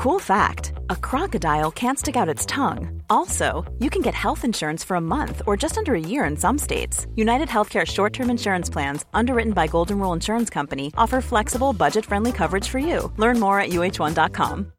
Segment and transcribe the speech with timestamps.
[0.00, 3.02] Cool fact a crocodile can't stick out its tongue.
[3.10, 6.38] Also, you can get health insurance for a month or just under a year in
[6.38, 7.06] some states.
[7.16, 12.06] United Healthcare short term insurance plans, underwritten by Golden Rule Insurance Company, offer flexible, budget
[12.06, 13.12] friendly coverage for you.
[13.18, 14.72] Learn more at uh1.com.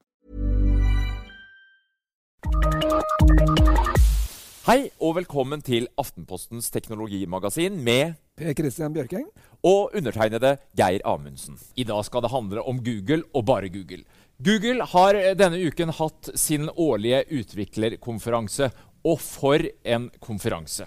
[4.65, 9.29] Hei og velkommen til Aftenpostens teknologimagasin med Per Christian Bjørking.
[9.63, 11.57] og undertegnede Geir Amundsen.
[11.75, 14.03] I dag skal det handle om Google og bare Google.
[14.41, 18.71] Google har denne uken hatt sin årlige utviklerkonferanse.
[19.05, 20.85] Og for en konferanse.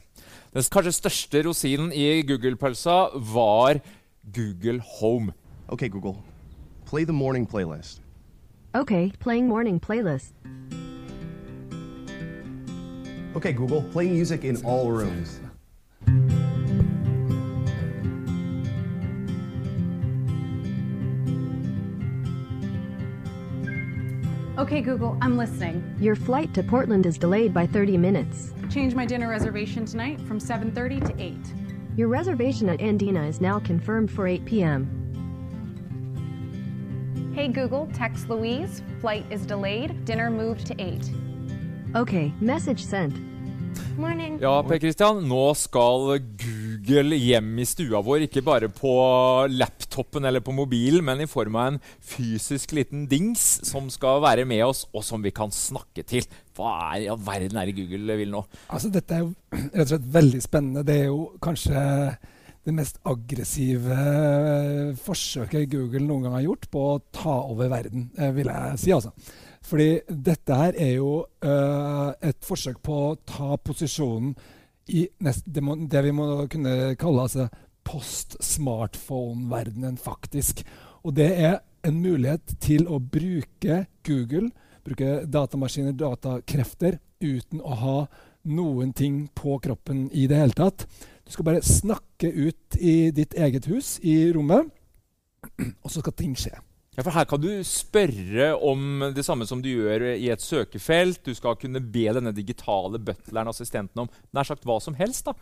[0.55, 3.81] Den kanskje største rosinen i Google-pølsa var
[4.35, 5.35] Google Home.
[5.69, 6.15] Ok, Google,
[6.87, 8.01] play the morning playlist.
[8.75, 10.35] Ok, playing morning playlist.
[13.35, 15.41] Ok, Google, play music in all rooms.
[24.65, 25.95] Okay, Google, I'm listening.
[26.01, 28.55] Your flight to Portland is delayed by 30 minutes.
[28.71, 31.37] Change my dinner reservation tonight from 7:30 to 8.
[31.99, 34.89] Your reservation at Andina is now confirmed for 8 p.m.
[37.35, 38.81] Hey Google, text Louise.
[39.03, 40.03] Flight is delayed.
[40.07, 41.11] Dinner moved to 8.
[41.95, 43.15] Okay, message sent.
[43.99, 44.39] Morning.
[44.41, 46.54] Ja, Per Christian, nå skal Google
[46.85, 48.27] hjem i stua vår.
[48.27, 48.93] Ikke bare på
[49.51, 54.45] laptopen eller på mobilen, men i form av en fysisk liten dings som skal være
[54.45, 56.25] med oss, og som vi kan snakke til.
[56.55, 58.45] Hva er i all verden er det Google vil nå?
[58.69, 60.85] Altså, dette er jo rett og slett veldig spennende.
[60.85, 61.85] Det er jo kanskje
[62.65, 68.09] det mest aggressive eh, forsøket Google noen gang har gjort på å ta over verden,
[68.17, 68.95] eh, vil jeg si.
[68.95, 69.13] altså.
[69.65, 74.35] Fordi dette her er jo uh, et forsøk på å ta posisjonen
[74.89, 77.49] i nest, det, må, det vi må kunne kalle altså
[77.85, 80.65] post-smartphone-verdenen, faktisk.
[81.05, 84.51] Og det er en mulighet til å bruke Google,
[84.85, 88.07] bruke datamaskiner, datakrefter, uten å ha
[88.45, 90.87] noen ting på kroppen i det hele tatt.
[91.25, 94.69] Du skal bare snakke ut i ditt eget hus, i rommet,
[95.85, 96.53] og så skal ting skje.
[96.95, 101.25] Ja, for Her kan du spørre om det samme som du gjør i et søkefelt.
[101.27, 105.27] Du skal kunne be denne digitale butleren, assistenten, om nær sagt hva som helst.
[105.27, 105.35] da.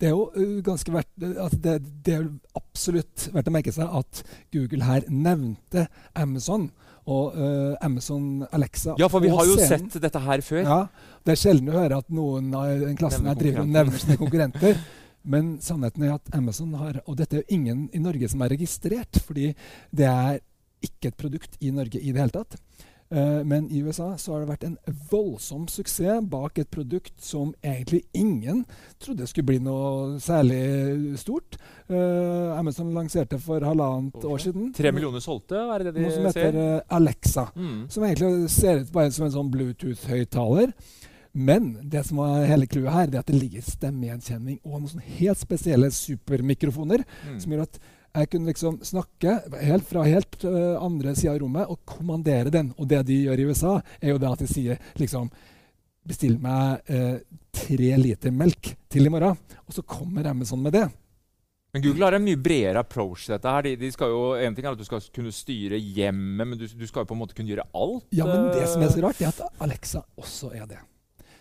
[0.00, 2.28] Det er jo uh, ganske verdt, altså det, det er
[2.58, 4.22] absolutt verdt å merke seg at
[4.54, 5.86] Google her nevnte
[6.18, 6.70] Amazon
[7.10, 8.96] og uh, Amazon Alexa.
[8.98, 9.88] Ja, for vi har jo scenen.
[9.90, 10.64] sett dette her før.
[10.66, 10.80] Ja,
[11.26, 14.18] Det er sjelden å høre at noen av den klassen her driver og nevner sine
[14.22, 14.82] konkurrenter.
[15.22, 18.54] Men sannheten er at Amazon har Og dette er jo ingen i Norge som er
[18.54, 19.50] registrert, fordi
[19.92, 20.40] det er
[20.82, 22.56] ikke et produkt i Norge i det hele tatt.
[23.10, 24.76] Eh, men i USA så har det vært en
[25.10, 28.60] voldsom suksess bak et produkt som egentlig ingen
[29.02, 31.58] trodde skulle bli noe særlig stort.
[31.90, 36.28] Uh, Amazon lanserte for halvannet år siden Tre millioner solgte, er det det noe som
[36.28, 36.60] heter ser?
[36.78, 37.48] eh, Alexa.
[37.58, 37.80] Mm.
[37.90, 40.70] Som egentlig ser ut bare som en sånn Bluetooth-høyttaler.
[41.34, 44.88] Men det som var hele clouet her, det er at det ligger stemmegjenkjenning og noen
[44.94, 47.40] sånne helt spesielle supermikrofoner Mm.
[47.40, 47.78] som gjør at
[48.10, 52.72] jeg kunne liksom snakke helt fra helt uh, andre sida av rommet og kommandere den.
[52.78, 55.30] Og det de gjør i USA, er jo det at de sier liksom
[56.10, 57.18] Bestill meg eh,
[57.52, 59.36] tre liter melk til i morgen.
[59.68, 60.86] Og så kommer Amazon med det.
[61.74, 63.52] Men Google har en mye bredere approach til dette.
[63.52, 63.66] her.
[63.68, 66.64] De, de skal jo, en ting er at Du skal kunne styre hjemmet, men du,
[66.66, 68.06] du skal jo på en måte kunne gjøre alt.
[68.16, 70.80] Ja, men det som er så eh, rart, er at Alexa også er det.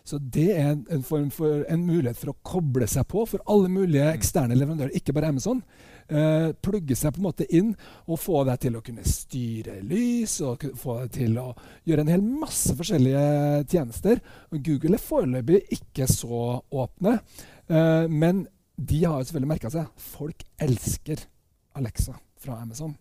[0.05, 3.41] Så det er en, en form for en mulighet for å koble seg på for
[3.49, 5.63] alle mulige eksterne leverandører, ikke bare Amazon.
[6.09, 7.67] Eh, plugge seg på en måte inn
[8.09, 11.51] og få deg til å kunne styre lys og få deg til å
[11.85, 14.21] gjøre en hel masse forskjellige tjenester.
[14.49, 17.19] Google er foreløpig ikke så åpne,
[17.69, 21.21] eh, men de har jo selvfølgelig merka seg folk elsker
[21.77, 22.95] Alexa fra Amazon.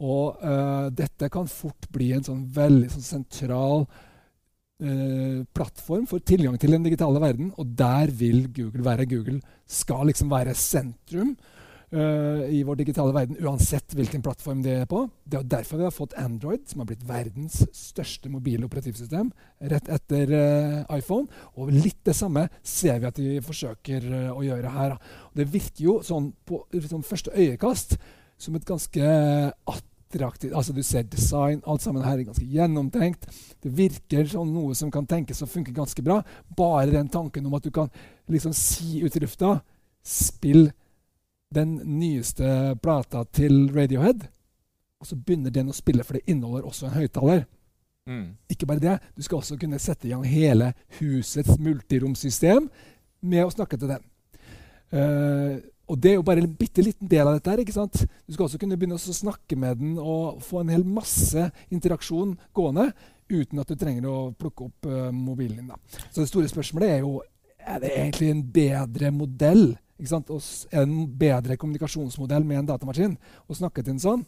[0.00, 3.84] Og eh, dette kan fort bli en sånn veldig sånn sentral
[4.80, 9.08] eh, plattform for tilgang til den digitale verden, og der vil Google være.
[9.10, 11.36] Google skal liksom være sentrum
[11.88, 15.06] i vår digitale verden, uansett hvilken plattform det er på.
[15.24, 19.30] Det er derfor vi har fått Android, som har blitt verdens største mobile operativsystem,
[19.72, 21.28] rett etter eh, iPhone.
[21.56, 24.96] Og litt det samme ser vi at de forsøker eh, å gjøre her.
[25.30, 27.96] Og det virker jo sånn på sånn første øyekast
[28.38, 29.12] som et ganske
[29.68, 33.26] attraktivt Altså Du ser design, alt sammen her er ganske gjennomtenkt.
[33.60, 36.22] Det virker som noe som kan tenkes å funke ganske bra.
[36.56, 37.90] Bare den tanken om at du kan
[38.28, 39.58] liksom si ut i lufta
[40.08, 40.70] Spill
[41.54, 44.26] den nyeste plata til Radiohead.
[44.98, 47.46] Og så begynner den å spille, for det inneholder også en høyttaler.
[48.08, 48.28] Mm.
[48.50, 52.70] Ikke bare det, du skal også kunne sette i gang hele husets multiromsystem
[53.20, 54.06] med å snakke til den.
[54.88, 57.50] Uh, og det er jo bare en bitte liten del av dette.
[57.52, 58.02] her, ikke sant?
[58.26, 62.34] Du skal også kunne begynne å snakke med den og få en hel masse interaksjon
[62.56, 62.90] gående
[63.28, 65.72] uten at du trenger å plukke opp uh, mobilen din.
[65.72, 65.76] Da.
[66.10, 67.18] Så det store spørsmålet er jo
[67.68, 69.66] er det egentlig en bedre modell,
[69.98, 73.16] en bedre kommunikasjonsmodell med en datamaskin
[73.48, 74.24] å snakke til en sånn,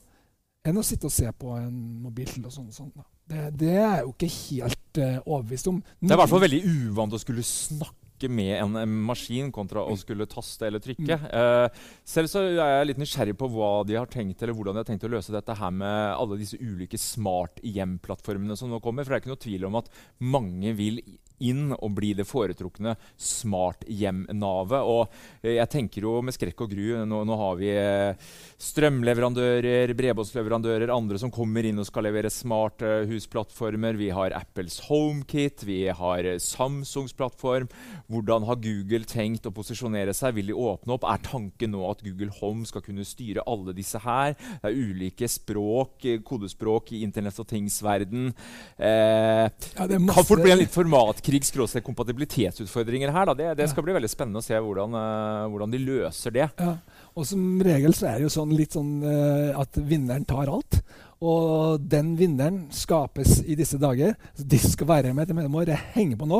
[0.67, 2.69] enn å sitte og se på en mobil og sånn.
[2.69, 2.93] Og sånn
[3.31, 5.81] det, det, er jo ikke helt uh, overbevist om.
[6.00, 9.87] Det er i hvert fall veldig uvant å skulle snakke med en, en, maskin kontra
[9.87, 11.17] å skulle taste eller trykke.
[11.22, 11.31] Mm.
[11.31, 14.82] Uh, selv så er jeg litt nysgjerrig på hva de har tenkt, eller hvordan de
[14.82, 19.06] har tenkt å løse dette her med alle disse ulike smart hjem-plattformene som nå kommer.
[19.06, 19.88] For det er ikke noe tvil om at
[20.20, 21.00] mange vil
[21.41, 24.81] inn og bli det foretrukne smart-hjem-navet.
[24.85, 25.07] Og
[25.43, 26.79] eh, jeg tenker jo med skrekk og gru
[27.11, 33.05] Nå, nå har vi eh, strømleverandører, bredbåndsleverandører, andre som kommer inn og skal levere smarte
[33.11, 33.99] husplattformer.
[34.01, 37.69] Vi har Apples HomeKit, vi har Samsungs plattform.
[38.11, 40.37] Hvordan har Google tenkt å posisjonere seg?
[40.37, 41.09] Vil de åpne opp?
[41.09, 44.37] Er tanken nå at Google Home skal kunne styre alle disse her?
[44.37, 48.31] Det er ulike språk, kodespråk i internett og tings-verden.
[48.77, 53.35] Eh, ja, kan fort bli en litt formatkrig krigs-kompatibilitetsutfordringer her.
[53.38, 56.49] Det, det, skal bli veldig spennende å se hvordan, uh, hvordan de løser det.
[56.59, 56.75] Ja.
[57.19, 60.82] Og som regel så er det jo sånn litt sånn uh, at vinneren tar alt.
[61.21, 64.15] Og den vinneren skapes i disse dager.
[64.37, 65.29] De skal være med.
[65.29, 66.38] De må henge på nå.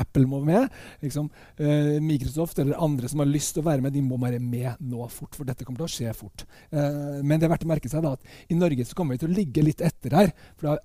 [0.00, 0.70] Apple må med.
[1.04, 1.28] Liksom,
[1.60, 4.80] uh, Microsoft eller andre som har lyst til å være med, de må være med
[4.80, 5.36] nå fort.
[5.36, 6.46] For dette kommer til å skje fort.
[6.72, 9.26] Uh, men det er verdt å merke seg da at i Norge så kommer vi
[9.26, 10.32] til å ligge litt etter her.
[10.56, 10.82] For det har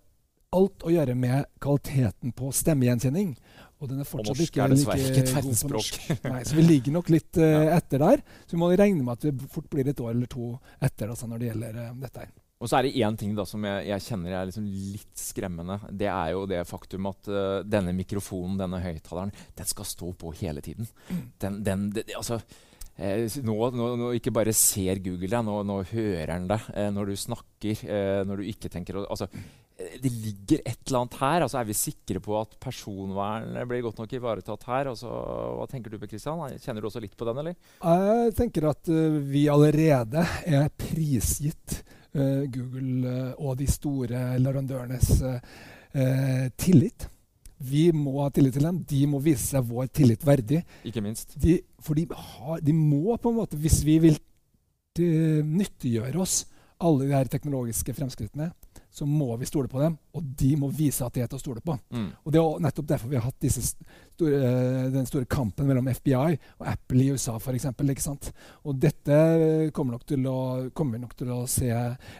[0.57, 3.35] alt å gjøre med kvaliteten på stemmegjenkjenning.
[3.77, 6.01] Og den er fortsatt ikke like god på verdensspråk.
[6.31, 8.25] Nei, så vi ligger nok litt uh, etter der.
[8.45, 11.29] Så vi må regne med at det fort blir et år eller to etter altså,
[11.29, 12.35] når det gjelder uh, dette her.
[12.57, 15.77] Og så er det én ting da som jeg, jeg kjenner er liksom litt skremmende.
[15.93, 20.33] Det er jo det faktum at uh, denne mikrofonen, denne høyttaleren, den skal stå på
[20.39, 20.89] hele tiden.
[21.37, 22.39] Den, den, det, altså,
[22.97, 26.89] eh, nå, nå, nå, ikke bare ser Google deg, nå, nå hører den deg eh,
[26.93, 27.85] når du snakker.
[27.85, 29.29] Eh, når du ikke tenker altså,
[30.01, 31.43] det ligger et eller annet her.
[31.45, 34.91] altså Er vi sikre på at personvernet blir godt nok ivaretatt her?
[34.93, 35.09] Altså,
[35.57, 36.41] hva tenker du på, Kristian?
[36.61, 37.57] Kjenner du også litt på den, eller?
[37.81, 41.81] Jeg tenker at uh, vi allerede er prisgitt
[42.17, 45.13] uh, Google uh, og de store leverandørenes
[46.61, 47.07] tillit.
[47.57, 48.83] Vi må ha tillit til dem.
[48.85, 50.59] De må vise seg vår tillit verdig.
[50.85, 51.33] Ikke minst.
[51.41, 54.19] De, for de, har, de må på en måte, hvis vi vil
[54.97, 56.43] nyttiggjøre oss
[56.83, 58.51] alle de her teknologiske fremskrittene,
[58.97, 61.41] så må vi stole på dem, og de må vise at de er til å
[61.41, 61.75] stole på.
[61.93, 62.07] Mm.
[62.23, 66.31] Og Det er nettopp derfor vi har hatt store, eh, den store kampen mellom FBI
[66.57, 67.93] og Apple i USA for eksempel.
[68.65, 71.69] Og dette kommer, nok til å, kommer vi nok til å se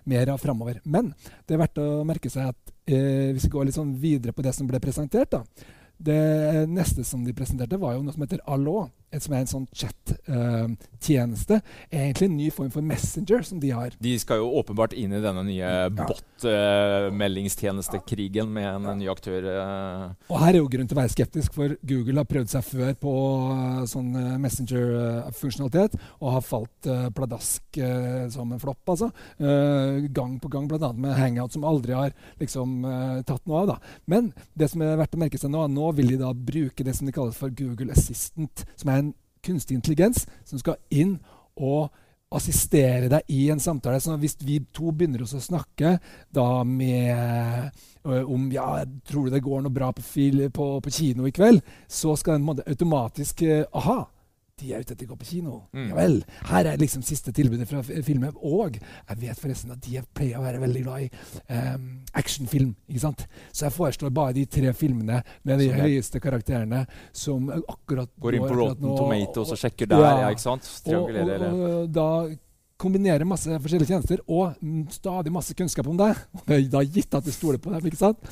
[0.05, 0.81] mer av framover.
[0.85, 1.13] Men
[1.47, 4.45] det er verdt å merke seg at eh, hvis vi går litt sånn videre på
[4.45, 5.43] det som ble presentert da,
[5.97, 9.67] Det neste som de presenterte, var jo noe som heter Allo som er en sånn
[9.71, 11.61] chat-tjeneste.
[11.61, 13.93] Uh, egentlig en ny form for messenger som de har.
[14.03, 15.87] De skal jo åpenbart inn i denne nye ja.
[15.87, 18.95] bot-meldingstjenestekrigen med en, ja.
[18.99, 19.43] ny aktør.
[19.47, 20.11] Uh.
[20.27, 22.93] Og her er jo grunn til å være skeptisk, for Google har prøvd seg før
[22.99, 23.13] på
[23.47, 24.11] uh, sånn
[24.43, 27.63] messenger-funksjonalitet og har falt pladask
[28.31, 29.11] som en flopp, altså.
[29.37, 30.93] gang på gang, bl.a.
[30.97, 32.11] med Hangout, som aldri har
[32.41, 32.85] liksom
[33.27, 33.67] tatt noe av.
[33.71, 33.77] da.
[34.09, 36.95] Men det som er verdt å merke seg nå, nå vil de da bruke det
[36.97, 39.06] som de kaller for Google Assistant, som er en
[39.43, 41.17] kunstig intelligens som skal inn
[41.57, 41.89] og
[42.37, 44.01] assistere deg i en samtale.
[44.03, 45.95] Så hvis vi to begynner å snakke
[46.33, 47.71] da med
[48.03, 51.63] om ja, tror du det går noe bra på, fil, på, på kino i kveld,
[51.87, 54.01] så skal den automatisk Aha!
[54.57, 55.59] De er ute etter å gå på kino.
[55.75, 55.89] Mm.
[55.91, 56.15] Ja vel.
[56.49, 58.33] Her er liksom siste tilbudet fra filmen.
[58.41, 61.09] Og jeg vet forresten at de pleier å være veldig glad i
[61.53, 61.85] um,
[62.17, 62.71] actionfilm.
[62.89, 63.27] ikke sant?
[63.51, 68.47] Så jeg foreslår bare de tre filmene med de høyeste karakterene som akkurat Går inn
[68.47, 70.69] på Rotten Tomatoes og sjekker der, ja, ja ikke sant?
[70.89, 72.09] Og, og, og, da
[72.81, 74.57] kombinerer masse forskjellige tjenester og
[74.93, 76.17] stadig masse kunnskap om deg.
[76.73, 77.85] Da gitt at du stoler på dem.
[77.89, 78.25] ikke sant?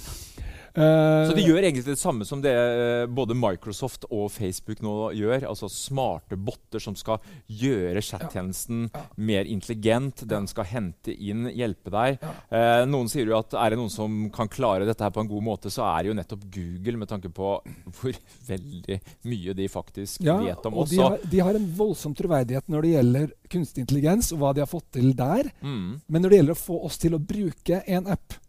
[0.76, 5.48] Så de gjør egentlig det samme som det eh, både Microsoft og Facebook nå gjør.
[5.50, 9.02] Altså smarte botter som skal gjøre chattjenesten ja.
[9.02, 9.06] ja.
[9.16, 10.26] mer intelligent.
[10.28, 12.20] Den skal hente inn, hjelpe deg.
[12.22, 12.34] Ja.
[12.60, 15.32] Eh, noen sier jo at er det noen som kan klare dette her på en
[15.32, 17.56] god måte, så er det jo nettopp Google, med tanke på
[18.00, 19.00] hvor veldig
[19.32, 20.94] mye de faktisk vet om oss.
[20.94, 24.64] De har, de har en voldsom troverdighet når det gjelder kunstig intelligens og hva de
[24.64, 25.52] har fått til der.
[25.62, 26.02] Mm.
[26.08, 28.42] Men når det gjelder å få oss til å bruke en app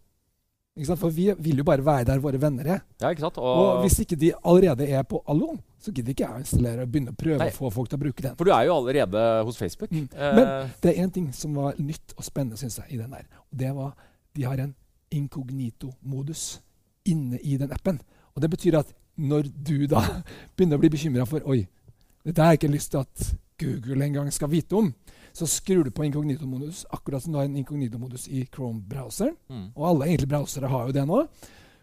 [1.01, 2.83] for vi vil jo bare være der våre venner er.
[3.01, 3.11] Ja?
[3.11, 6.85] Og, og hvis ikke de allerede er på Allo, så gidder ikke jeg å installere
[6.85, 7.49] og begynne å prøve Nei.
[7.49, 8.35] å få folk til å bruke den.
[8.37, 9.93] For du er jo allerede hos Facebook.
[9.95, 10.09] Mm.
[10.13, 10.35] Eh.
[10.37, 13.25] Men det er én ting som var nytt og spennende, syns jeg, i den der.
[13.49, 13.95] Og det var
[14.37, 14.75] de har en
[15.17, 16.61] inkognito-modus
[17.09, 18.01] inne i den appen.
[18.35, 20.03] Og det betyr at når du da
[20.57, 21.63] begynner å bli bekymra for Oi,
[22.27, 24.91] dette har jeg ikke lyst til at Google en gang skal vite om
[25.37, 29.35] så skrur du på inkognito-modus, akkurat som du har en inkognito-modus i Chrome-browseren.
[29.53, 29.67] Mm.
[29.75, 31.19] Og alle egentlig browsere har jo det nå.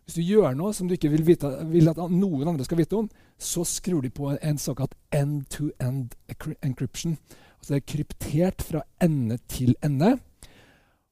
[0.03, 2.98] Hvis du gjør noe som du ikke vil, vite, vil at noen andre skal vite
[2.98, 6.17] om, så skrur de på en, en såkalt end-to-end
[6.65, 7.13] encryption.
[7.60, 10.15] Altså det er kryptert fra ende til ende.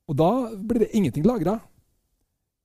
[0.09, 1.59] Og da blir det ingenting lagra.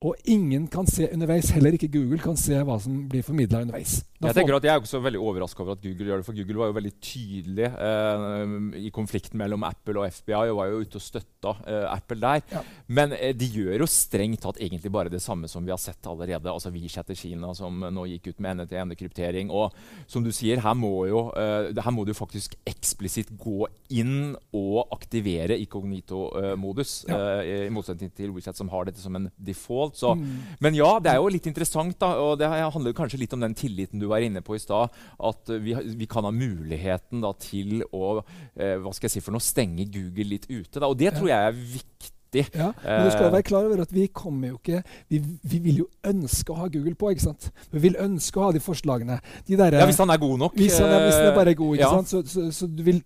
[0.05, 4.03] Og ingen kan se underveis, heller ikke Google kan se hva som blir formidla underveis.
[4.21, 6.37] Da Jeg tenker at jeg er også veldig overraska over at Google gjør det, for
[6.37, 10.83] Google var jo veldig tydelig eh, i konflikten mellom Apple og FBI og var jo
[10.85, 12.45] ute og støtta eh, Apple der.
[12.53, 12.63] Ja.
[12.99, 16.09] Men eh, de gjør jo strengt tatt egentlig bare det samme som vi har sett
[16.09, 16.53] allerede.
[16.53, 19.53] Altså WeChat i Kina som eh, nå gikk ut med ende-til-ende-kryptering.
[19.53, 19.77] Og
[20.09, 24.93] som du sier, her må, jo, eh, her må du faktisk eksplisitt gå inn og
[24.97, 26.99] aktivere inkognito-modus.
[27.09, 27.21] Ja.
[27.41, 29.86] eh, I motsetning til WeChat som har dette som en default.
[29.95, 30.43] Så Mm.
[30.61, 33.55] men ja, det er jo litt interessant, da, og det handler kanskje litt om den
[33.55, 34.91] tilliten du var inne på i stad.
[35.21, 38.25] At eh, vi, vi kan ha muligheten da, til å
[38.57, 40.81] eh, hva skal jeg si for noe, stenge Google litt ute.
[40.81, 42.13] Da, og det tror jeg er viktig.
[42.53, 45.59] Ja, men du skal Eh, være klar over at vi kommer jo ikke Vi, vi
[45.63, 47.51] vil jo ønske å ha Google på, ikke sant?
[47.73, 49.21] Vi vil ønske å ha de forslagene.
[49.47, 50.53] De der, Ja, Hvis han er god nok.
[50.59, 51.91] hvis han er, hvis han er bare god, ikke ja.
[51.95, 52.09] sant?
[52.09, 53.01] Så, så, så du vil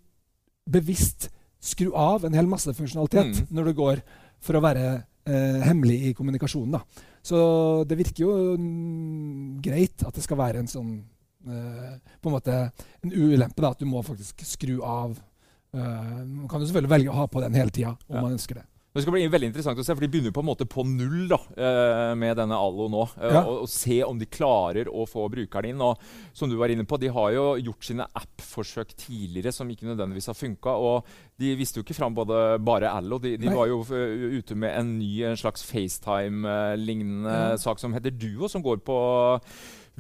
[0.69, 1.29] bevisst
[1.61, 3.47] skru av en hel masse funksjonalitet Mm.
[3.51, 4.03] når du går
[4.41, 6.73] for å være eh, hemmelig i kommunikasjonen.
[6.79, 6.81] da.
[7.23, 10.93] Så det virker jo mm, greit at det skal være en sånn
[11.47, 12.57] eh, på en måte
[13.05, 15.19] en ulempe, da, at du må faktisk skru av.
[15.75, 18.23] Eh, man kan jo selvfølgelig velge å ha på den hele tida om Ja.
[18.23, 18.65] man ønsker det.
[18.91, 21.29] Det skal bli veldig interessant å se, for de begynner på en måte på null
[21.31, 23.05] da, eh, med denne Allo nå.
[23.21, 23.45] eh, Ja.
[23.45, 25.81] og, og se om de klarer å få brukeren inn.
[25.81, 26.01] Og
[26.35, 30.27] som du var inne på, De har jo gjort sine app-forsøk tidligere som ikke nødvendigvis
[30.27, 30.75] har funka.
[31.39, 33.21] De viste jo ikke fram både bare Allo.
[33.23, 37.59] De, de var jo eh, ute med en ny en slags FaceTime-lignende mm.
[37.63, 38.99] sak som heter Duo, som går på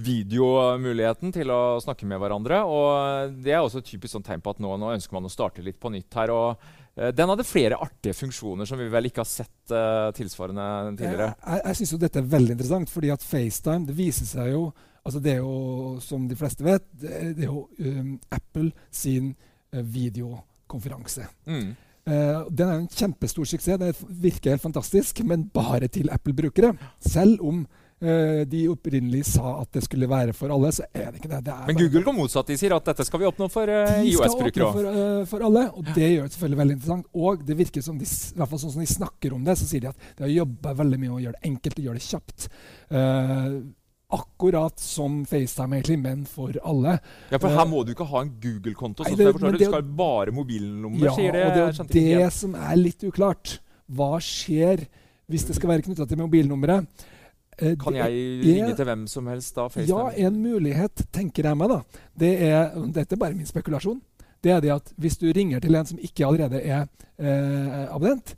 [0.00, 2.62] videomuligheten til å snakke med hverandre.
[2.66, 5.32] Og Det er også et typisk sånn tegn på at nå, nå ønsker man å
[5.32, 6.34] starte litt på nytt her.
[6.34, 6.58] og
[6.96, 10.64] Den hadde flere artige funksjoner som vi vel ikke har sett uh, tilsvarende
[10.98, 11.28] tidligere.
[11.38, 14.64] Jeg, jeg, syns jo dette er veldig interessant, fordi at FaceTime det viser seg jo
[15.00, 19.32] altså Det er jo, som de fleste vet, det er, jo um, Apple sin
[19.72, 21.24] uh, videokonferanse.
[21.46, 21.70] Mm.
[22.10, 23.80] Uh, den er en kjempestor suksess.
[23.80, 26.74] Det virker helt fantastisk, men bare til Apple-brukere.
[27.00, 31.20] Selv om eh, de opprinnelig sa at det skulle være for alle, så er det
[31.20, 31.40] ikke det.
[31.44, 32.48] det er Men Google går motsatt.
[32.48, 35.90] De sier at dette skal vi oppnå for skal IOS-brukere for, uh, for alle, og
[35.92, 37.10] det gjør det selvfølgelig veldig interessant.
[37.26, 39.68] Og det virker som de, i hvert fall sånn som de snakker om det, så
[39.68, 42.00] sier de at de har jobba veldig mye med å gjøre det enkelt og gjøre
[42.00, 42.48] det kjapt.
[42.88, 43.60] Uh,
[44.10, 46.96] akkurat som FaceTime, egentlig, men for alle.
[47.30, 49.06] Ja, for her må du ikke ha en Google-konto.
[49.06, 49.62] Sånn jeg forstår det.
[49.62, 51.44] Du skal bare mobilnummer, Ja, sier det.
[51.46, 53.58] og det er jo det som er litt uklart.
[53.90, 54.88] Hva skjer
[55.30, 57.06] hvis det skal være knytta til mobilnummeret?
[57.60, 58.10] Eh, Kan jeg
[58.44, 59.68] ringe til hvem som helst da?
[59.86, 61.80] Ja, en mulighet, tenker jeg meg, da.
[62.18, 64.00] Det er, dette er bare min spekulasjon.
[64.40, 66.86] Det er det at hvis du ringer til en som ikke allerede er
[67.20, 68.34] eh, abonnent,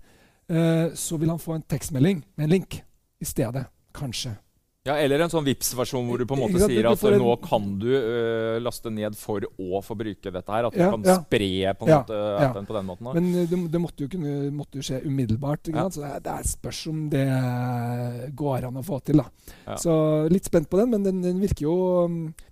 [0.51, 2.81] eh, så vil han få en tekstmelding med en link
[3.23, 3.67] i stedet.
[3.95, 4.35] Kanskje.
[4.83, 7.67] Ja, Eller en sånn Vipps-versjon hvor du på en måte sier at en- nå kan
[7.79, 10.67] du uh, laste ned for å få bruke dette her.
[10.67, 11.15] At du Ja, kan ja.
[11.23, 12.49] spre på en Ja, måte ja.
[12.49, 13.05] appen på den måten.
[13.07, 13.13] da.
[13.15, 15.71] Men eh, det, det måtte jo kunne, måtte jo skje umiddelbart.
[15.71, 19.23] Så det, er- det spørsmål spørs om det går an å få til.
[19.23, 19.77] da.
[19.79, 19.95] Så
[20.35, 21.77] litt spent på den, men den, den virker jo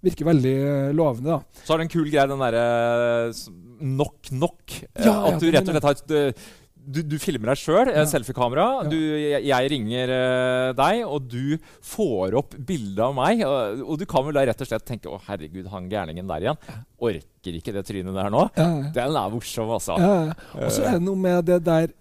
[0.00, 1.34] virker veldig eh, lovende.
[1.34, 1.42] da.
[1.66, 3.34] Så har det en kul greie, den derre
[3.80, 4.78] nok nok.
[4.94, 6.46] Eh, at du rett og slett har et
[6.92, 8.02] du, du filmer deg sjøl, Ja.
[8.11, 8.66] selfiekamera.
[8.85, 8.99] Ja.
[9.23, 11.56] Jeg, jeg ringer øh, deg, og du
[11.87, 13.44] får opp bilde av meg.
[13.47, 16.47] Og, og du kan vel da rett og slett tenke 'Å, herregud, han gærningen der
[16.49, 16.61] igjen'.
[17.00, 18.44] Orker ikke det trynet der nå.
[18.92, 19.97] Den er morsom, altså.
[20.02, 20.35] ja.
[20.61, 21.92] Og så er det noe med det der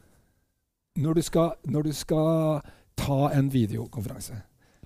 [1.00, 2.62] Når du skal, når du skal
[3.00, 4.34] ta en videokonferanse,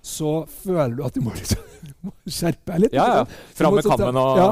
[0.04, 1.58] så føler du at du må, liksom,
[2.06, 2.92] må skjerpe deg litt.
[2.94, 3.24] Ja, ja.
[3.56, 4.48] Fram med kammen og ja.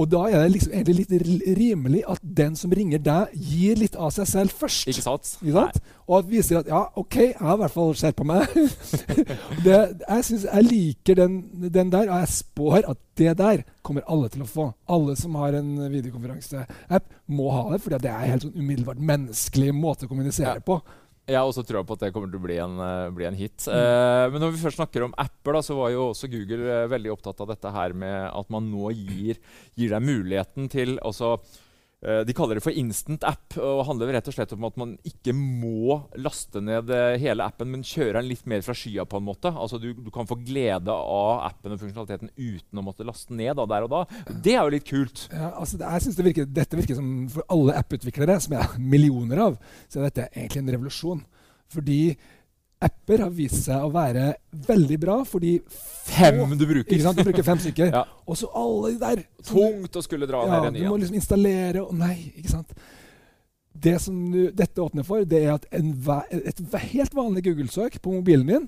[0.00, 3.98] Og da er det liksom egentlig litt rimelig at den som ringer deg, gir litt
[4.00, 4.88] av seg selv først.
[4.88, 5.32] Ikke sant?
[5.42, 5.80] Ikke sant?
[6.08, 8.54] Og at viser at ja, OK, jeg har i hvert fall skjerpa meg.
[9.66, 11.36] det, jeg, synes, jeg liker den,
[11.68, 14.70] den der, og jeg spår at det der kommer alle til å få.
[14.90, 19.04] Alle som har en videokonferanse-app, må ha det, for det er en helt sånn umiddelbart
[19.12, 20.64] menneskelig måte å kommunisere Ja.
[20.64, 20.80] på.
[21.30, 23.38] Jeg har også trua på at det kommer til å bli en, eh, bli en
[23.38, 23.62] hit.
[23.62, 23.76] Mm.
[23.76, 26.90] Eh, men når vi først snakker om apper, da, så var jo også Google eh,
[26.90, 29.38] veldig opptatt av dette her med at man nå gir,
[29.78, 31.68] gir deg muligheten til altså, eh,
[32.00, 35.34] De kaller det for instant app, og handler rett og slett om at man ikke
[35.36, 39.04] må laste ned eh, hele appen, men kjøre den litt mer fra skya.
[39.04, 39.52] på en måte.
[39.52, 43.52] Altså Du, du kan få glede av appen og funksjonaliteten uten å måtte laste ned
[43.60, 44.00] da, der og da.
[44.32, 45.26] Det er jo litt kult.
[45.28, 48.80] Ja, altså jeg synes det virker, Dette virker som for alle app-utviklere, som jeg har
[48.80, 51.24] millioner av, så er dette egentlig en revolusjon.
[51.70, 52.00] Fordi
[52.80, 54.30] apper har vist seg å være
[54.66, 55.58] veldig bra fordi
[56.10, 56.94] Fem du bruker.
[56.94, 57.18] Ikke sant?
[57.20, 57.90] Du bruker fem stykker.
[57.96, 58.04] Ja.
[58.26, 59.20] Og så alle de der.
[59.46, 62.72] Tungt å skulle dra Ja, ned en du må liksom installere og Nei, ikke sant.
[63.80, 65.92] Det som du, dette åpner for, det er at en,
[66.34, 68.66] et helt vanlig Google-søk på mobilen din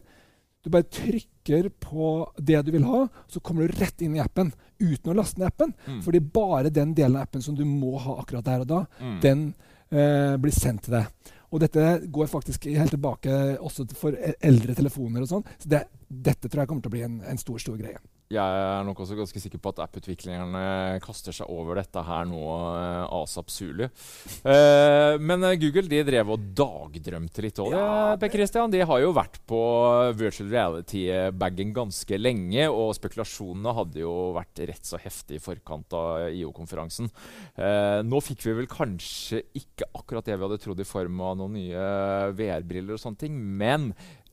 [0.63, 4.53] Du bare trykker på det du vil ha, så kommer du rett inn i appen
[4.79, 5.73] uten å laste ned appen.
[5.87, 5.99] Mm.
[6.07, 9.19] Fordi bare den delen av appen som du må ha akkurat der og da, Mm.
[9.23, 9.43] den
[9.91, 11.35] eh, blir sendt til deg.
[11.53, 15.45] Og dette går faktisk helt tilbake også for e- eldre telefoner og sånn.
[15.61, 18.01] Så det, dette tror jeg kommer til å bli en, en stor, stor greie.
[18.33, 22.41] Jeg er nok også ganske sikker på at app-utviklingerne kaster seg over dette her nå
[22.41, 23.85] uh, asap zulu.
[24.45, 27.75] Uh, men eh, Google de drev og dagdrømte litt òg.
[27.77, 29.61] Ja, Per Christian, de har jo vært på
[30.19, 36.33] virtual reality-bagen ganske lenge, og spekulasjonene hadde jo vært rett så heftig i forkant av
[36.33, 37.11] IO-konferansen.
[37.59, 41.39] Uh, nå fikk vi vel kanskje ikke akkurat det vi hadde trodd i form av
[41.41, 41.87] noen nye
[42.39, 43.93] VR-briller og sånne ting, men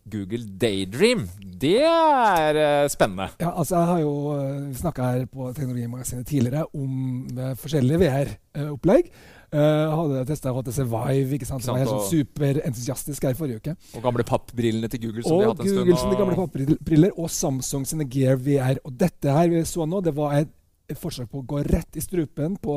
[0.10, 1.26] Google Daydream,
[1.62, 3.30] det er eh, spennende.
[3.42, 9.12] Ja, altså Jeg har jo uh, snakka her på Teknologimagasinet tidligere om eh, forskjellige VR-opplegg.
[9.50, 11.64] Uh, hadde testa HTC Vive, ikke sant?
[11.66, 13.74] Som var helt sånn superentusiastisk her i forrige uke.
[13.98, 15.24] Og gamle pappbrillene til Google.
[15.26, 15.80] som de har hatt en stund.
[15.80, 18.78] Og Google sine og- gamle pappbriller, og Samsung sine Gear VR.
[18.86, 20.54] Og dette her vi så nå, det var et,
[20.90, 22.76] et forsøk på å gå rett i strupen på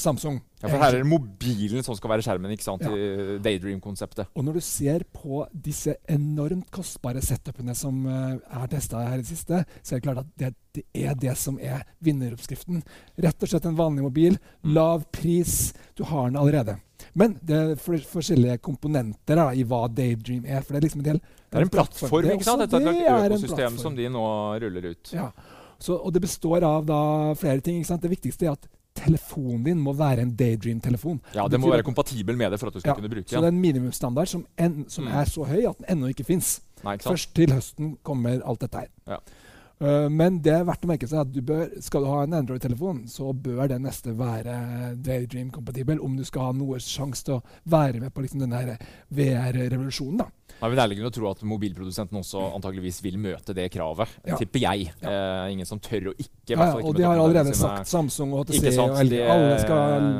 [0.00, 0.40] Samsung.
[0.60, 2.84] Ja, for her er det mobilen som skal være skjermen, ikke sant?
[2.84, 2.92] Ja.
[2.92, 4.32] I Daydream-konseptet.
[4.36, 9.24] Og når du ser på disse enormt kostbare setupene som uh, er testa her i
[9.24, 12.82] det siste, så er det klart at det, det er det som er vinneroppskriften.
[13.24, 14.36] Rett og slett en vanlig mobil.
[14.60, 14.74] Mm.
[14.76, 15.72] Lav pris.
[15.96, 16.76] Du har den allerede.
[17.16, 20.60] Men det er for, forskjellige komponenter da, i hva Daydream er.
[20.64, 22.66] For det er liksom en del Det er en plattform, ikke sant?
[22.66, 24.26] Dette er et økosystem som de nå
[24.62, 25.14] ruller ut.
[25.16, 25.30] Ja.
[25.80, 27.00] Så, og det består av da
[27.40, 27.82] flere ting.
[27.84, 28.68] Det viktigste er at
[29.00, 31.20] telefonen din må være en Daydream-telefon.
[31.34, 33.28] Ja, Det må være kompatibel med det for at du skal Ja, kunne bruke den.
[33.28, 35.12] Så det er en minimumsstandard som, en, som Mm.
[35.20, 36.60] er så høy at den ennå ikke fins.
[36.82, 38.88] Først til høsten kommer alt dette her.
[39.08, 39.16] Ja.
[39.80, 42.36] Uh, men det er verdt å merke seg at du bør, skal du ha en
[42.40, 44.56] Android-telefon, så bør den neste være
[45.00, 48.76] Daydream-kompatibel om du skal ha noe sjanse til å være med på liksom denne
[49.08, 50.20] VR-revolusjonen.
[50.20, 50.28] da.
[50.60, 54.12] vil er vel nærliggende å tro at mobilprodusenten også antageligvis vil møte det kravet.
[54.28, 54.36] Ja.
[54.36, 54.90] Tipper jeg.
[55.00, 56.52] Eh, ingen som tør å ikke.
[56.52, 57.62] Ja, ja, og de har allerede sine.
[57.62, 59.22] sagt Samsung og HTC sant, og LG.
[59.24, 60.10] Alle skal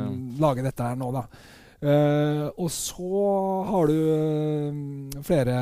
[0.41, 1.27] lage dette her nå, da.
[1.81, 3.21] Eh, og så
[3.69, 5.59] har du eh, flere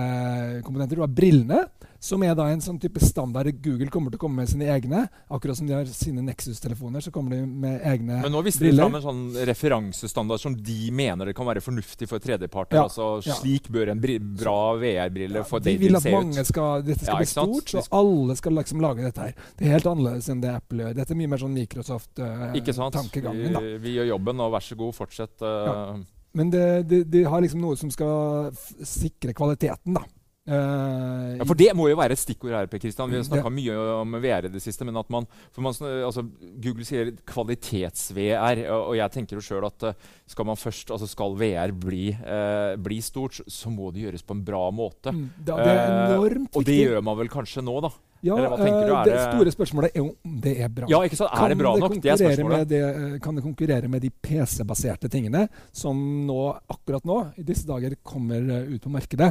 [0.66, 0.98] komponenter.
[0.98, 1.64] Du har brillene,
[2.00, 5.00] som er da en sånn type standard Google kommer til å komme med sine egne.
[5.34, 8.72] Akkurat som de har sine Nexus-telefoner, så kommer de med egne Men nå viste de
[8.76, 12.78] fram en sånn referansestandard som de mener det kan være fornuftig for tredjeparter.
[12.78, 13.34] Ja, altså ja.
[13.40, 14.02] Slik bør en
[14.38, 16.46] bra VR-brille for de dating vil at se mange ut.
[16.52, 19.34] skal, dette skal Ja, bli stort, så alle skal liksom lage dette her.
[19.58, 20.94] Det er helt annerledes enn det Apple gjør.
[21.00, 23.52] Dette er mye mer sånn Microsoft-tankegangen.
[23.52, 23.60] da.
[23.64, 25.34] Vi, vi gjør jobben, og vær så god, fortsett.
[25.42, 25.96] Uh, Ja.
[26.38, 28.50] Men det, de har liksom noe som skal
[28.86, 30.02] sikre kvaliteten, da.
[30.48, 32.66] Eh, Ja, for Det må jo være et stikkord her.
[32.66, 33.10] Per Christian.
[33.10, 34.84] Vi har Mm, snakka mye om VR i det siste.
[34.84, 36.24] men at man, for man, altså,
[36.60, 41.08] Google sier kvalitets-VR, og, og jeg tenker jo sjøl at eh, skal man først, altså
[41.08, 45.12] skal VR bli, uh, bli stort, så må det gjøres på en bra måte.
[45.14, 47.90] Mm, da, det er enormt uh, og det gjør man vel kanskje nå, da.
[48.26, 50.88] Ja, du, det store spørsmålet er om det er bra.
[50.90, 51.30] Ja, ikke sant?
[51.38, 51.92] Er det bra nok?
[52.02, 52.64] Det er spørsmålet.
[52.64, 55.94] med det, kan det konkurrere med de PC-baserte tingene som
[56.26, 58.42] nå, akkurat nå, i disse dager, kommer
[58.74, 59.30] ut på markedet?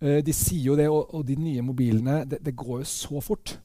[0.00, 3.22] Eh, de sier jo det, og, og de nye mobilene, det, det går jo så
[3.24, 3.56] fort.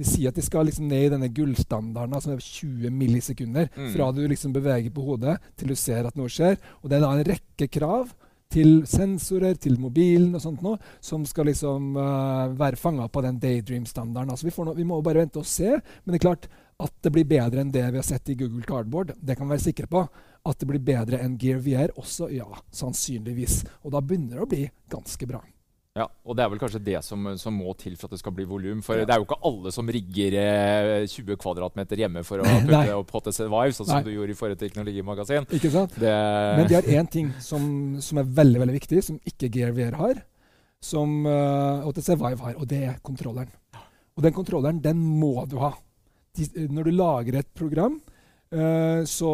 [0.00, 3.90] De sier at de skal liksom ned i denne gullstandarden, altså 20 millisekunder, Mm.
[3.92, 6.56] fra du liksom beveger på hodet til du ser at noe skjer.
[6.82, 8.14] Og det er da en rekke krav
[8.50, 10.72] til sensorer, til mobilen og sånt nå,
[11.04, 14.30] som skal liksom uh, være fanga på den daydream-standarden.
[14.32, 15.68] Altså vi, får nå- vi må bare vente og se.
[15.70, 16.48] Men det er klart
[16.80, 19.12] at det blir bedre enn det vi har sett i Google Cardboard.
[19.20, 20.02] Det kan vi være sikre på.
[20.48, 23.60] At det blir bedre enn Gear VR også, ja, sannsynligvis.
[23.84, 25.42] Og da begynner det å bli ganske bra.
[26.00, 28.32] Ja, og det er vel kanskje det som, som må til for at det skal
[28.36, 28.80] bli volum.
[28.86, 29.04] For Ja.
[29.04, 33.12] det er jo ikke alle som rigger eh, 20 kvadratmeter hjemme for å putte opp
[33.18, 35.48] HTC Vive, sånn som du gjorde i forrige Teknologimagasin.
[35.58, 35.98] Ikke sant?
[36.00, 36.14] Det,
[36.56, 37.62] Men de har én ting som,
[38.00, 40.22] som er veldig veldig viktig, som ikke Gear VR har,
[40.80, 43.52] som uh, HTC Vive har, og det er kontrolleren.
[44.16, 45.74] Og den kontrolleren, den må du ha.
[46.38, 47.98] De, når du lager et program,
[48.54, 49.32] uh, så,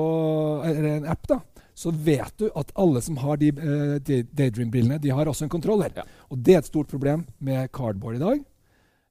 [0.67, 1.39] eller en app, da,
[1.77, 3.53] så vet du at alle som har de
[4.01, 5.93] de Daydream-brillene, de har også en kontroller.
[5.97, 6.07] Ja.
[6.33, 8.45] Og det er et stort problem med Cardboard i dag.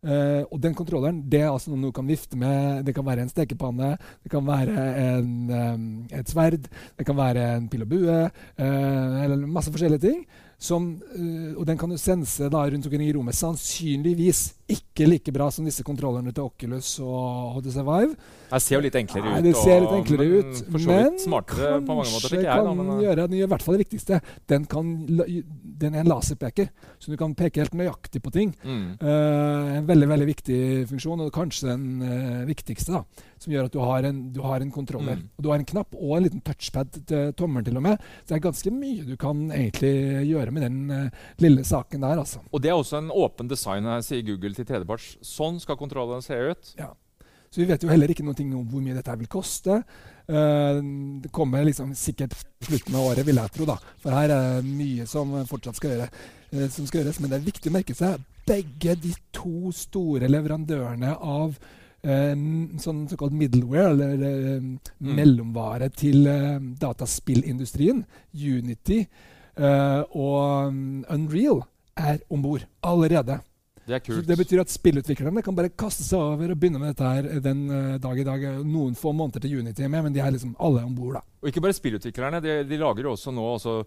[0.05, 2.83] Uh, og den kontrolleren det er altså noe du kan vifte med.
[2.85, 7.45] Det kan være en stekepanne, det kan være en, um, et sverd, det kan være
[7.55, 10.19] en pil og bue, uh, eller masse forskjellige ting.
[10.57, 13.35] Som, eh, og den kan du sense da rundt omkring i rommet.
[13.35, 18.15] Sannsynligvis ikke like bra som disse kontrollerne til Oculus og HTC Vive.
[18.49, 19.43] det ser jo litt enklere Nei, ut.
[19.43, 20.69] det ser litt og- enklere men ut.
[20.69, 22.63] Men vidt smartere på mange måter, kanskje kan jeg.
[22.65, 24.21] Da, men, eh, gjøre, den i hvert fall det viktigste.
[24.47, 28.55] Den, kan, den er en laserpeker, så du kan peke helt nøyaktig på ting.
[28.63, 28.97] mm.
[29.05, 32.91] Uh, en veldig veldig viktig funksjon, og kanskje den uh, viktigste.
[32.93, 33.03] da,
[33.37, 35.15] Som gjør at du har en, du har en kontroller.
[35.15, 35.29] Mm.
[35.37, 37.99] Og du har en knapp og en liten touchpad til tommelen til og med.
[38.23, 42.05] Så det er ganske mye du kan egentlig gjøre gjøre med den uh, lille saken
[42.05, 42.21] der.
[42.21, 42.41] altså.
[42.51, 45.15] Og det er også en åpen design, her, sier Google til tredjeparts.
[45.25, 46.75] Sånn skal kontrollen se ut.
[46.79, 46.93] Ja.
[47.49, 49.79] Så vi vet jo heller ikke noe om hvor mye dette vil koste.
[50.25, 50.81] Uh,
[51.23, 53.69] det kommer liksom sikkert slutten av året, vil jeg tro.
[53.69, 53.77] da.
[54.03, 56.09] For her er det mye som fortsatt skal, gjøre,
[56.55, 57.21] uh, som skal gjøres.
[57.21, 61.57] Men det er viktig å merke seg begge de to store leverandørene av
[62.05, 64.75] sånn såkalt middleware, eller mm.
[65.17, 66.27] mellomvare til
[66.77, 68.99] dataspillindustrien, Unity
[69.55, 71.61] og um, Unreal,
[71.95, 73.39] er om bord allerede.
[73.85, 74.17] Det er kult.
[74.17, 77.41] Så det betyr at spillutviklerne kan bare kaste seg over og begynne med dette her
[77.45, 78.45] den uh, dag i dag.
[78.65, 81.21] Noen få måneder til Unity men de er liksom alle om bord.
[81.41, 82.41] Og ikke bare spillutviklerne.
[82.41, 83.77] De, de lager jo også nå også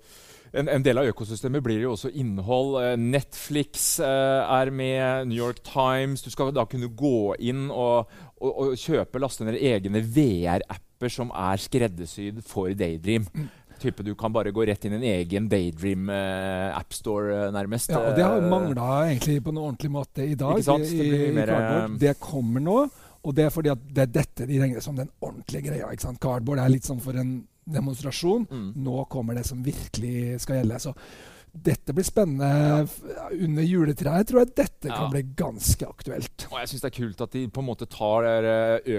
[0.55, 2.79] en, en, del av økosystemet blir jo også innhold.
[3.03, 6.23] Netflix uh, er med, New York Times.
[6.23, 11.35] Du skal da kunne gå inn og, og, og kjøpe, laste ned egne VR-apper som
[11.35, 13.27] er skreddersydd for Daydream.
[13.35, 13.49] Mm
[13.81, 17.93] type du kan bare gå rett inn i en egen Daydream uh, appstore, uh, nærmest.
[17.95, 20.59] Ja, og Det har mangla egentlig på en ordentlig måte i dag.
[20.59, 20.89] Ikke sant?
[20.89, 21.55] Det, i, mer,
[22.01, 22.81] det kommer nå,
[23.23, 25.91] og det er fordi at det er dette de regner som den ordentlige greia.
[25.93, 26.21] ikke sant?
[26.23, 28.47] Cardboard er litt sånn for en demonstrasjon.
[28.49, 28.71] Mm.
[28.85, 30.81] Nå kommer det som virkelig skal gjelde.
[30.89, 30.95] så
[31.59, 32.49] dette blir spennende.
[33.09, 33.29] Ja.
[33.45, 34.95] Under juletreet tror jeg dette ja.
[34.95, 36.47] kan bli ganske aktuelt.
[36.51, 38.29] Og jeg synes Det er kult at de på en måte tar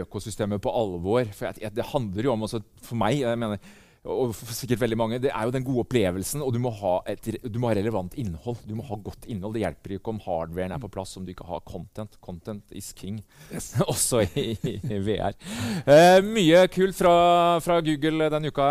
[0.02, 1.30] økosystemet på alvor.
[1.36, 3.62] For jeg, jeg, Det handler jo om også, For meg jeg mener,
[4.08, 6.44] og sikkert veldig mange, det er jo den gode opplevelsen.
[6.46, 8.62] Og du må, ha et, du må ha relevant innhold.
[8.68, 9.58] Du må ha godt innhold.
[9.58, 12.16] Det hjelper ikke om hardwaren er på plass om du ikke har content.
[12.24, 13.20] Content is king,
[13.52, 13.74] yes.
[13.92, 15.36] også i, i VR.
[15.84, 17.14] Eh, mye kult fra,
[17.64, 18.70] fra, Google denne uka,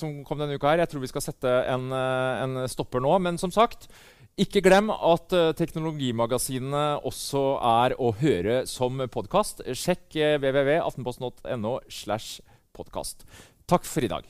[0.00, 0.82] som kom denne uka her.
[0.82, 3.14] Jeg tror vi skal sette en, eh, en stopper nå.
[3.22, 3.86] Men som sagt,
[4.34, 9.62] ikke glem at uh, teknologimagasinene også er å høre som podkast.
[9.78, 12.42] Sjekk uh, www.aftenposten.no slash
[12.74, 13.22] podkast.
[13.66, 14.24] Takk for i dag.